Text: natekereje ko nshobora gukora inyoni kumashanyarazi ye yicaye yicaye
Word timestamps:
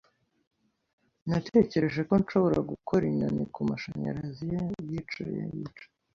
natekereje 1.29 2.01
ko 2.09 2.13
nshobora 2.21 2.57
gukora 2.71 3.03
inyoni 3.11 3.43
kumashanyarazi 3.53 4.43
ye 4.53 4.61
yicaye 4.89 5.41
yicaye 5.55 5.89